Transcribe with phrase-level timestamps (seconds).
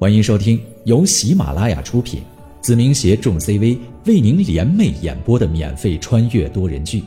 [0.00, 2.22] 欢迎收听由喜马拉雅出品，
[2.60, 3.76] 子明携众 CV
[4.06, 7.00] 为您联袂演播的免费穿越多人剧《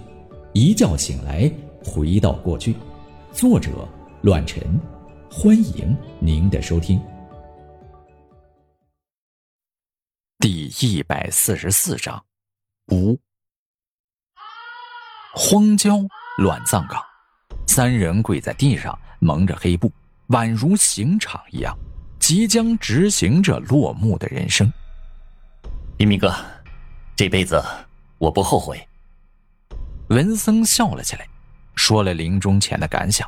[0.52, 1.50] 一觉醒来
[1.86, 2.74] 回到过去》，
[3.32, 3.88] 作者：
[4.24, 4.62] 乱臣。
[5.32, 7.02] 欢迎您的收听。
[10.40, 12.22] 第一百四十四章，
[12.92, 13.18] 五
[15.34, 15.98] 荒郊
[16.40, 17.02] 乱葬岗，
[17.68, 19.90] 三人跪在地上，蒙着黑布，
[20.28, 21.74] 宛如刑场一样。
[22.22, 24.72] 即将执行着落幕的人生，
[25.98, 26.32] 黎明哥，
[27.16, 27.62] 这辈子
[28.20, 28.80] 我不后悔。
[30.10, 31.28] 文森笑了起来，
[31.76, 33.28] 说了临终前的感想：“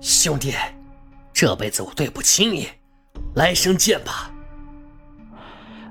[0.00, 0.54] 兄弟，
[1.32, 2.66] 这辈子我对不起你，
[3.34, 4.32] 来生见吧。”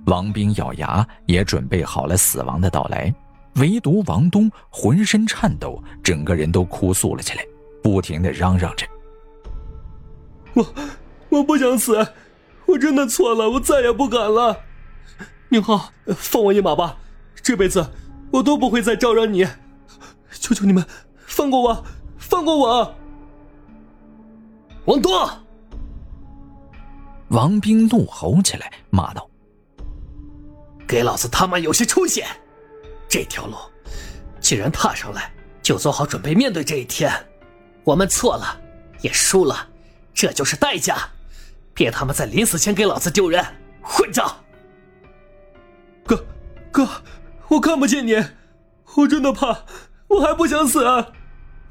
[0.08, 3.14] 王兵咬牙，也准备好了死亡的到来，
[3.58, 7.46] 唯独王东浑身颤抖，整个人都哭诉了起来，
[7.84, 8.86] 不停的嚷嚷着
[10.55, 10.66] ：“我。”
[11.31, 12.13] 我不想死，
[12.67, 14.55] 我真的错了，我再也不敢了。
[15.49, 16.98] 宁浩，放我一马吧，
[17.41, 17.90] 这辈子
[18.32, 19.48] 我都不会再招惹你，
[20.32, 20.85] 求求你们
[21.26, 21.85] 放过我，
[22.18, 22.96] 放过我！
[24.85, 25.29] 王多，
[27.29, 29.29] 王兵怒吼起来，骂道
[30.85, 32.23] ：“给老子他妈有些出息！
[33.07, 33.55] 这条路
[34.41, 37.10] 既然踏上来，就做好准备面对这一天。
[37.85, 38.60] 我们错了，
[39.01, 39.68] 也输了，
[40.13, 40.98] 这就是代价。”
[41.74, 43.44] 别他妈在临死前给老子丢人，
[43.82, 44.36] 混账！
[46.05, 46.26] 哥，
[46.72, 46.88] 哥，
[47.48, 48.13] 我看不见你，
[48.96, 49.66] 我真的怕，
[50.08, 50.84] 我还不想死，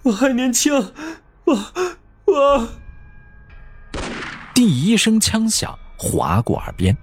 [0.03, 0.73] 我还年轻，
[1.45, 1.55] 我
[2.27, 2.69] 我。
[4.55, 6.97] 第一声枪响划过耳边，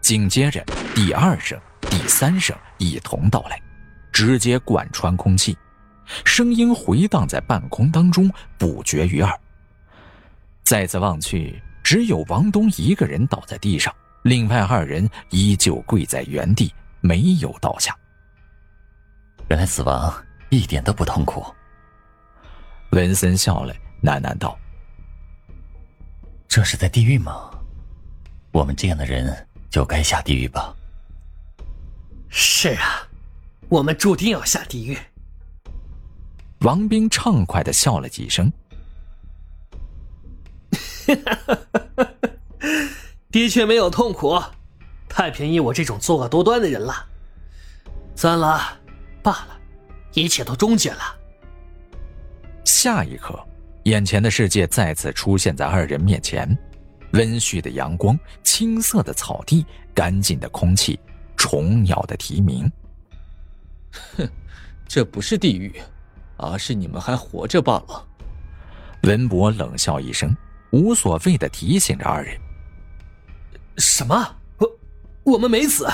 [0.00, 0.64] 紧接着
[0.94, 3.60] 第二声、第三声一同到来，
[4.12, 5.56] 直接贯穿空气，
[6.24, 9.40] 声音回荡在半空当中，不绝于耳。
[10.62, 11.60] 再次望去。
[11.90, 17.92] 只有王东一个人倒在地上，另外二人依旧跪在原地，没有倒下。
[19.48, 21.44] 原来死亡一点都不痛苦。
[22.92, 23.74] 文森笑了，
[24.04, 24.56] 喃喃道
[26.46, 27.50] ：“这是在地狱吗？
[28.52, 30.72] 我们这样的人就该下地狱吧
[32.30, 33.02] ？”“是啊，
[33.68, 34.96] 我们注定要下地狱。”
[36.62, 38.48] 王兵畅快的笑了几声。
[43.30, 44.40] 的确没有痛苦，
[45.08, 47.06] 太便宜我这种作恶多端的人了。
[48.16, 48.60] 算了，
[49.22, 49.58] 罢了，
[50.12, 51.16] 一切都终结了。
[52.64, 53.38] 下一刻，
[53.84, 56.56] 眼前的世界再次出现在二人面前：
[57.12, 60.98] 温煦的阳光，青色的草地，干净的空气，
[61.36, 62.70] 虫鸟的啼鸣。
[64.16, 64.28] 哼，
[64.86, 65.80] 这不是地狱，
[66.36, 68.06] 而是你们还活着罢了。
[69.04, 70.36] 文博冷笑一声。
[70.70, 72.38] 无所谓的提醒着二人
[73.78, 74.36] ：“什么？
[74.58, 75.88] 我我们没死？”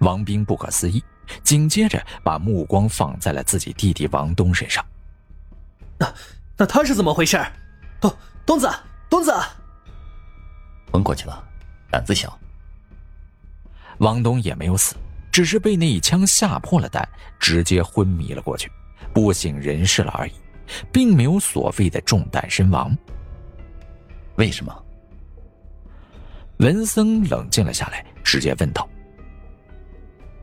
[0.00, 1.02] 王兵不可思议，
[1.42, 4.84] 紧接着把目光放在了自己弟弟王东身上。
[5.98, 6.12] 那
[6.56, 7.40] 那他是怎么回事？
[8.00, 8.68] 东东子，
[9.08, 9.32] 东子，
[10.90, 11.44] 昏过去了，
[11.90, 12.36] 胆子小。
[13.98, 14.96] 王东也没有死，
[15.30, 18.70] 只是被那一枪吓破了胆，直接昏迷了过去，
[19.12, 20.32] 不省人事了而已。
[20.92, 22.96] 并没有所谓的中弹身亡。
[24.36, 24.84] 为什么？
[26.58, 28.88] 文森冷静了下来，直接问道：“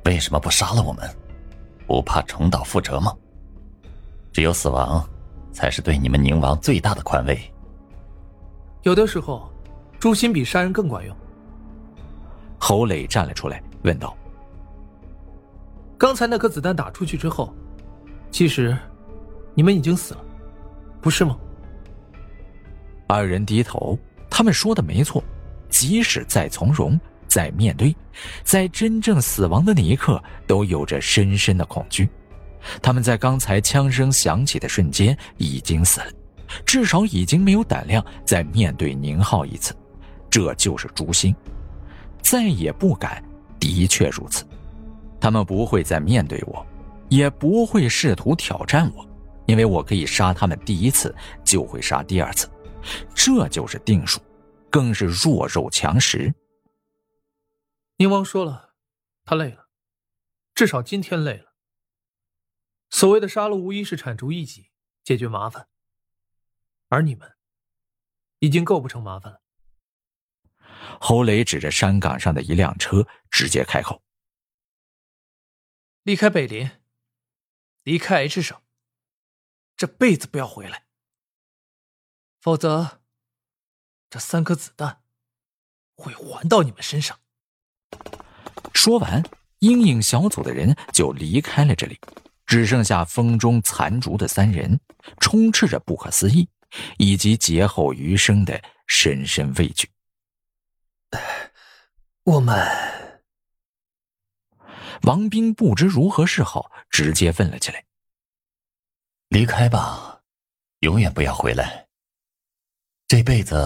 [0.05, 1.09] 为什么不杀了我们？
[1.87, 3.15] 不怕重蹈覆辙吗？
[4.31, 5.07] 只有死亡，
[5.51, 7.39] 才是对你们宁王最大的宽慰。
[8.83, 9.49] 有的时候，
[9.99, 11.15] 诛心比杀人更管用。”
[12.59, 14.15] 侯磊站了出来，问道
[15.97, 17.53] ：“刚才那颗子弹打出去之后，
[18.31, 18.77] 其实……”
[19.53, 20.23] 你们已经死了，
[21.01, 21.37] 不是吗？
[23.07, 23.97] 二人低头，
[24.29, 25.23] 他们说的没错。
[25.69, 27.95] 即使再从容，再面对，
[28.43, 32.09] 在真正死亡的那一刻，都有着深深的恐惧。
[32.81, 36.07] 他们在刚才枪声响起的瞬间已经死了，
[36.65, 39.73] 至少已经没有胆量再面对宁浩一次。
[40.29, 41.35] 这就是诛心，
[42.21, 43.23] 再也不敢。
[43.59, 44.43] 的确如此，
[45.19, 46.65] 他们不会再面对我，
[47.09, 49.05] 也不会试图挑战我。
[49.51, 51.13] 因为我可以杀他们第一次，
[51.43, 52.49] 就会杀第二次，
[53.13, 54.21] 这就是定数，
[54.69, 56.33] 更是弱肉强食。
[57.97, 58.75] 宁王说了，
[59.25, 59.67] 他累了，
[60.55, 61.53] 至少今天累了。
[62.91, 64.69] 所谓的杀戮，无疑是铲除异己，
[65.03, 65.67] 解决麻烦，
[66.87, 67.33] 而你们
[68.39, 69.41] 已经构不成麻烦了。
[71.01, 74.01] 侯雷指着山岗上的一辆车，直接开口
[76.03, 76.71] ：“离开北林，
[77.83, 78.57] 离开 H 省。”
[79.81, 80.83] 这辈子不要回来，
[82.39, 83.01] 否则
[84.11, 85.01] 这三颗子弹
[85.95, 87.19] 会还到你们身上。
[88.75, 89.23] 说完，
[89.57, 91.99] 阴影小组的人就离开了这里，
[92.45, 94.79] 只剩下风中残烛的三人，
[95.19, 96.47] 充斥着不可思议，
[96.99, 99.89] 以及劫后余生的深深畏惧。
[102.25, 103.19] 我们，
[105.01, 107.83] 王斌不知如何是好，直接问了起来
[109.31, 110.19] ：“离开吧，
[110.81, 111.85] 永远不要回来。
[113.07, 113.65] 这辈子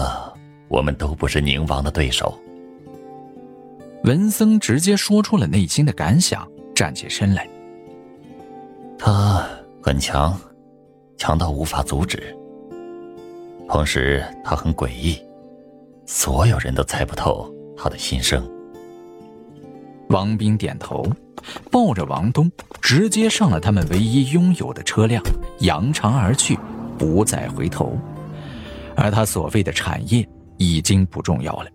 [0.68, 2.38] 我们都不是宁王的对手。”
[4.04, 7.48] 文森直接说出了内心的感想，站起身来。
[8.96, 9.44] 他
[9.82, 10.38] 很强，
[11.18, 12.32] 强到无法阻止。
[13.68, 15.20] 同时，他很诡异，
[16.06, 17.52] 所有人都猜不透。
[17.76, 18.48] 他的心声。
[20.08, 21.04] 王斌点头，
[21.70, 22.50] 抱着王东，
[22.80, 25.22] 直接上了他们唯一拥有的车辆，
[25.60, 26.58] 扬长而去，
[26.98, 27.98] 不再回头。
[28.94, 30.26] 而他所谓的产业
[30.56, 31.66] 已经不重要了，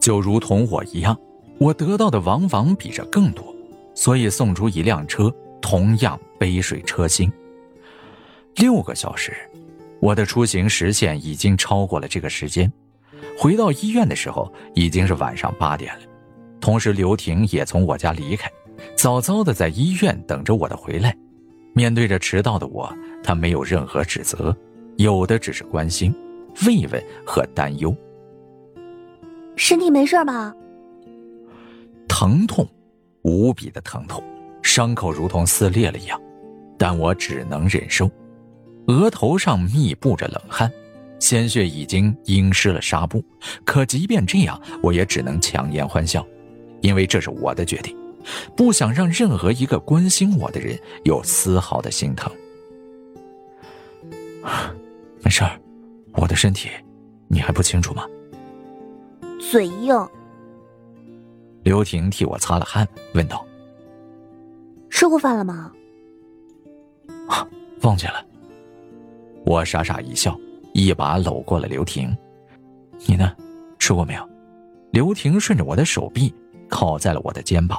[0.00, 1.18] 就如同我一样，
[1.58, 3.54] 我得到的往往比这更多，
[3.94, 7.32] 所以送出一辆车，同样杯水车薪。
[8.56, 9.32] 六个小时，
[10.00, 12.70] 我的出行时限已经超过了这个时间。
[13.38, 16.02] 回到医院的时候，已经是晚上八点了。
[16.64, 18.50] 同时，刘婷也从我家离开，
[18.96, 21.14] 早早的在医院等着我的回来。
[21.74, 22.90] 面对着迟到的我，
[23.22, 24.56] 她没有任何指责，
[24.96, 26.10] 有的只是关心、
[26.66, 27.94] 慰问和担忧。
[29.56, 30.54] 身体没事吧？
[32.08, 32.66] 疼痛，
[33.20, 34.24] 无比的疼痛，
[34.62, 36.18] 伤口如同撕裂了一样，
[36.78, 38.10] 但我只能忍受。
[38.86, 40.72] 额头上密布着冷汗。
[41.20, 43.22] 鲜血已经阴湿了纱布，
[43.66, 46.26] 可即便这样，我也只能强颜欢笑，
[46.84, 47.96] 因为这是我的决定，
[48.54, 52.30] 不想让任何一个关心我的人有丝毫的心疼。
[55.24, 55.58] 没事儿，
[56.12, 56.68] 我的身体
[57.26, 58.06] 你还不清楚吗？
[59.40, 59.96] 嘴硬。
[61.62, 63.42] 刘婷替我擦了汗，问道
[64.90, 65.72] ：“吃过饭了吗？”
[67.30, 67.48] 啊，
[67.80, 68.22] 忘记了。
[69.46, 70.38] 我傻傻一笑。
[70.74, 72.14] 一把搂过了刘婷，
[73.06, 73.32] 你呢？
[73.78, 74.28] 吃过没有？
[74.90, 76.34] 刘婷顺着我的手臂
[76.74, 77.78] 靠在了我的肩膀。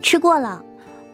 [0.00, 0.64] 吃过了。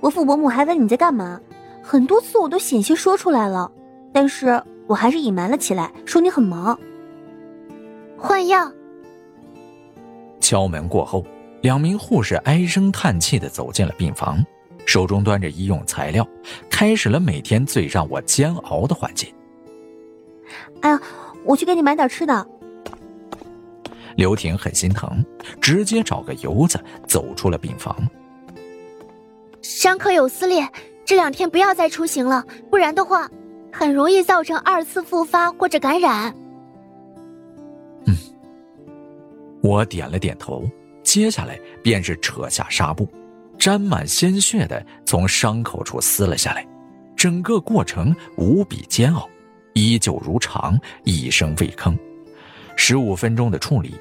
[0.00, 1.40] 伯父伯母还问你在干嘛，
[1.82, 3.72] 很多次我都险些说出来了，
[4.12, 6.78] 但是我还是隐瞒了起来，说你很忙。
[8.16, 8.70] 换药。
[10.38, 11.24] 敲门过后，
[11.62, 14.44] 两名护士唉声叹气的走进了病房，
[14.86, 16.24] 手中端着医用材料，
[16.70, 19.26] 开始了每天最让我煎熬的环节。
[20.82, 21.00] 哎呀，
[21.44, 22.46] 我去给你买点吃的。
[24.18, 25.24] 刘婷很心疼，
[25.60, 26.76] 直接找个由子
[27.06, 27.96] 走出了病房。
[29.62, 30.68] 伤口有撕裂，
[31.04, 33.30] 这两天不要再出行了，不然的话，
[33.72, 36.34] 很容易造成二次复发或者感染。
[38.06, 38.16] 嗯，
[39.62, 40.68] 我点了点头，
[41.04, 43.08] 接下来便是扯下纱布，
[43.56, 46.66] 沾满鲜血的从伤口处撕了下来，
[47.14, 49.30] 整个过程无比煎熬。
[49.74, 51.96] 依旧如常，一声未吭。
[52.74, 53.94] 十五分钟的处理，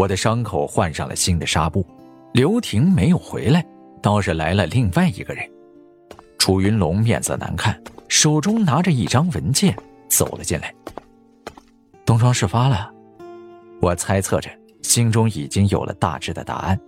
[0.00, 1.84] 我的伤口换上了新的纱布。
[2.32, 3.62] 刘婷没有回来，
[4.00, 5.46] 倒是来了另外一个人。
[6.38, 9.76] 楚云龙面色难看，手中拿着一张文件
[10.08, 10.74] 走了进来。
[12.06, 12.90] 东窗事发了，
[13.82, 14.48] 我猜测着，
[14.80, 16.80] 心中已经有了大致的答案。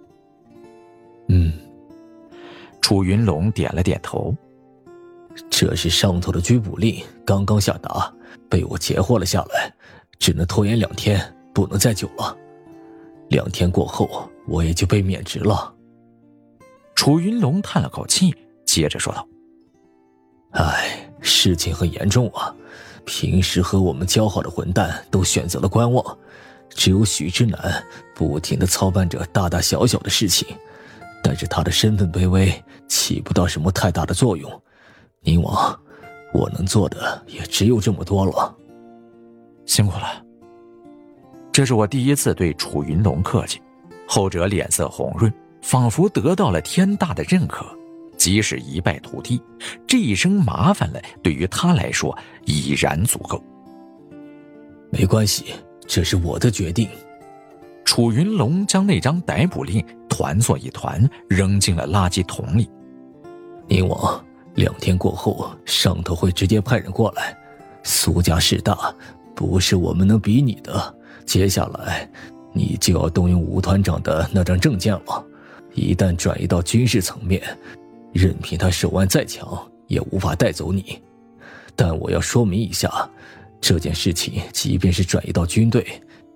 [1.29, 1.53] 嗯，
[2.81, 4.35] 楚云龙点了点头。
[5.51, 8.11] 这是上头的拘捕令刚刚下达。
[8.49, 9.71] 被我截获了下来，
[10.19, 11.21] 只能拖延两天，
[11.53, 12.39] 不能再久了。
[13.33, 15.73] 两天过后，我也就被免职了。
[16.95, 18.33] 楚云龙叹了口气，
[18.67, 19.27] 接着说道
[20.53, 22.55] ：“唉，事情很严重啊！
[23.07, 26.19] 平时和我们交好的混蛋都选择了观望，
[26.69, 27.83] 只有许之南
[28.15, 30.47] 不停的操办着大大小小的事情，
[31.25, 32.53] 但是他的身份卑微，
[32.87, 34.63] 起不到什么太大的作用。
[35.23, 35.77] 宁王。”
[36.35, 38.57] 我能做的也只有这么多了，
[39.67, 40.22] 辛苦了。
[41.53, 43.61] 这是我第一次对楚云龙客气，
[44.07, 45.31] 后者脸色红润，
[45.61, 47.67] 仿佛得到了天大的认可。
[48.17, 49.41] 即使一败涂地，
[49.87, 52.17] 这一声麻烦了，对于他来说
[52.47, 53.43] 已然足够。
[54.91, 55.47] 没关系，
[55.87, 56.89] 这是我的决定。
[57.85, 62.71] 楚云龙将那张逮捕令团作一团，扔进了垃圾桶里。
[63.69, 64.25] 宁王。
[64.55, 67.35] 两天过后，上头会直接派人过来。
[67.83, 68.95] 苏家势大，
[69.35, 70.95] 不是我们能比拟的。
[71.27, 72.09] 接下来，
[72.53, 75.25] 你就要动用吴团长的那张证件了。
[75.75, 77.43] 一旦转移到军事层面，
[78.13, 81.01] 任凭他手腕再强，也无法带走你。
[81.75, 83.09] 但我要说明一下，
[83.61, 85.87] 这件事情即便是转移到军队，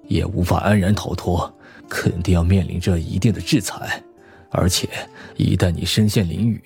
[0.08, 1.52] 也无法安然逃脱，
[1.88, 4.02] 肯定要面临着一定的制裁。
[4.50, 4.88] 而且，
[5.36, 6.60] 一旦你身陷囹圄，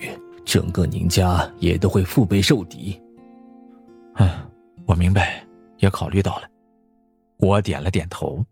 [0.45, 3.00] 整个宁家也都会腹背受敌。
[4.17, 4.31] 嗯，
[4.87, 5.45] 我明白，
[5.79, 6.50] 也考虑到了。
[7.41, 8.45] 我点了点头。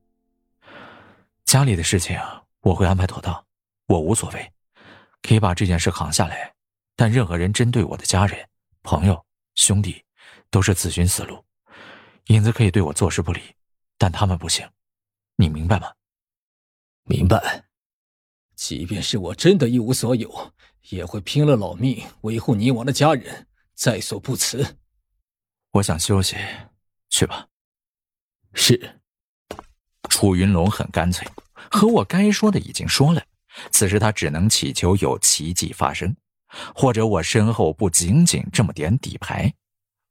[1.44, 2.18] 家里的事情
[2.60, 3.44] 我会安排妥当，
[3.86, 4.52] 我无所谓，
[5.22, 6.54] 可以把这件事扛下来。
[6.96, 8.48] 但任何人针对我的家人、
[8.82, 10.02] 朋友、兄弟，
[10.50, 11.44] 都是自寻死路。
[12.26, 13.40] 影子可以对我坐视不理，
[13.96, 14.68] 但他们不行，
[15.36, 15.92] 你明白吗？
[17.04, 17.64] 明白。
[18.56, 20.52] 即便是我真的一无所有，
[20.88, 24.78] 也会拼了老命维护你我的家人，在所不辞。
[25.70, 26.36] 我想休息，
[27.08, 27.46] 去吧。
[28.54, 28.96] 是。
[30.08, 31.26] 楚云龙很干脆，
[31.70, 33.22] 和我该说的已经说了。
[33.70, 36.14] 此时他只能祈求有奇迹发生，
[36.74, 39.52] 或者我身后不仅仅这么点底牌。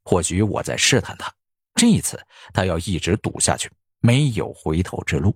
[0.03, 1.33] 或许我在试探他。
[1.75, 2.19] 这一次，
[2.53, 5.35] 他要一直赌下去，没有回头之路。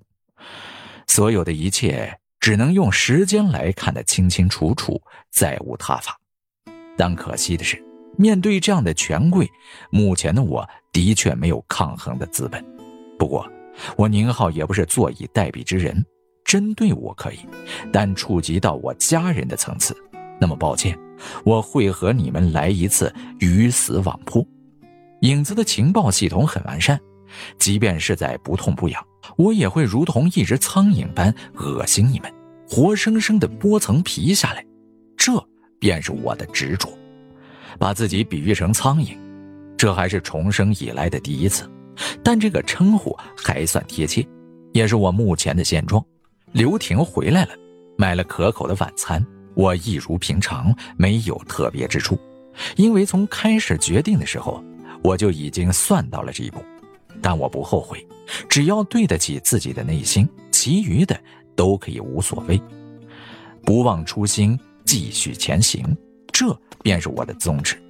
[1.08, 6.18] 所有的一切只能用时间来看得清清楚楚，再无他法。
[6.98, 7.84] 但可惜的是，
[8.18, 9.50] 面对这样的权贵，
[9.90, 12.81] 目前的我的确没有抗衡的资本。
[13.22, 13.48] 不过，
[13.96, 16.04] 我宁浩也不是坐以待毙之人，
[16.44, 17.38] 针对我可以，
[17.94, 19.96] 但触及到我家人的层次，
[20.40, 20.98] 那么抱歉，
[21.46, 24.44] 我会和你们来一次鱼死网破。
[25.20, 27.00] 影子的情报系统很完善，
[27.60, 29.00] 即便是在不痛不痒，
[29.38, 32.34] 我也会如同一只苍蝇般恶心你们，
[32.68, 34.66] 活生生的剥层皮下来。
[35.16, 35.32] 这
[35.78, 36.90] 便是我的执着，
[37.78, 39.16] 把自己比喻成苍蝇，
[39.78, 41.70] 这还是重生以来的第一次，
[42.24, 44.28] 但这个称呼还算贴切，
[44.74, 46.04] 也是我目前的现状。
[46.52, 47.52] 刘婷回来了，
[47.98, 52.18] 买了可口的晚餐，我一如平常，没有特别之处，
[52.76, 54.64] 因为从开始决定的时候。
[55.04, 56.64] 我就已经算到了这一步，
[57.24, 58.06] 但我不后悔，
[58.48, 61.20] 只要对得起自己的内心，其余的
[61.56, 62.62] 都可以无所谓。
[63.66, 64.56] 不忘初心，
[64.86, 65.84] 继续前行，
[66.32, 67.82] 这便是我的宗旨。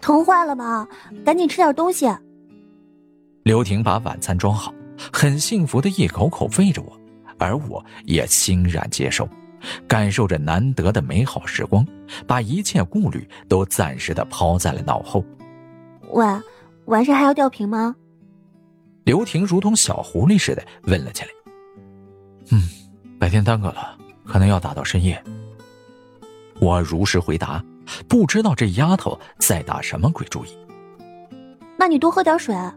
[0.00, 0.88] 疼坏了吧？
[1.24, 2.06] 赶紧吃点东西。
[3.42, 4.72] 刘婷把晚餐装好，
[5.12, 6.96] 很幸福的一口口喂着我，
[7.38, 9.28] 而我也欣然接受，
[9.88, 11.84] 感受着难得的美好时光，
[12.24, 15.24] 把一切顾虑都暂时的抛在了脑后。
[16.10, 16.24] 喂，
[16.84, 17.96] 完事还要吊瓶吗？
[19.02, 21.28] 刘婷如同小狐狸似的问了起来。
[22.52, 22.62] 嗯，
[23.18, 25.20] 白天耽搁了，可能要打到深夜。
[26.60, 27.64] 我如实回答，
[28.06, 30.56] 不知道这丫头在打什么鬼主意。
[31.76, 32.54] 那你多喝点水。
[32.54, 32.72] 啊！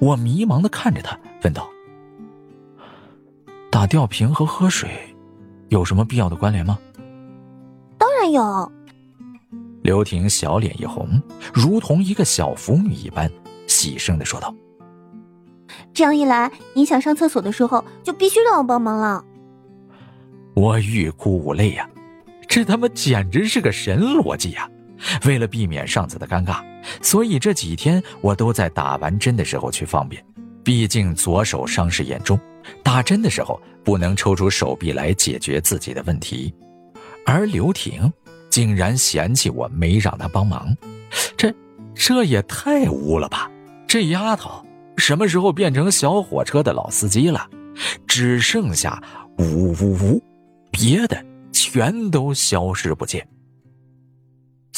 [0.00, 1.68] 我迷茫的看着他，问道
[3.70, 4.88] ：“打吊瓶和喝水
[5.68, 6.78] 有什么必要的关联吗？”
[7.98, 8.72] 当然有。
[9.82, 11.20] 刘婷小脸一红，
[11.52, 13.30] 如同一个小腐女一般，
[13.66, 14.54] 喜声的说道
[15.92, 19.24] ：“这样一来，你想上厕所的时候，就必须让我帮忙了。”
[20.54, 21.88] 我欲哭无泪呀，
[22.46, 24.70] 这他妈简直是个神逻辑呀！
[25.24, 26.62] 为了避免上次的尴尬，
[27.02, 30.24] 所以这几天我都在打完针的时候去方便，
[30.62, 32.38] 毕竟左手伤势严重，
[32.82, 36.54] 打针的时候不能抽出手臂来解决自己的问题，
[37.24, 38.12] 而刘婷。
[38.50, 40.74] 竟然嫌弃我没让她帮忙，
[41.36, 41.54] 这
[41.94, 43.48] 这也太污了吧！
[43.86, 44.64] 这丫头
[44.96, 47.46] 什么时候变成小火车的老司机了？
[48.06, 49.00] 只剩下
[49.36, 50.22] 呜呜呜，
[50.70, 53.24] 别的全都消失不见。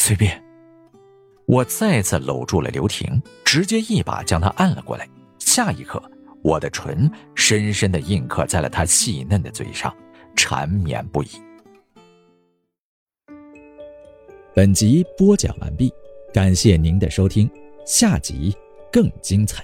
[0.03, 0.43] 随便，
[1.45, 5.07] 我再次搂住了刘婷，直接一把将她按了过来。
[5.39, 6.03] 下一刻，
[6.43, 9.95] 我的唇深深的印刻在了她细嫩的嘴上，
[10.35, 11.29] 缠绵不已。
[14.55, 15.93] 本集播讲完毕，
[16.33, 17.49] 感谢您的收听，
[17.85, 18.57] 下集
[18.91, 19.63] 更精彩。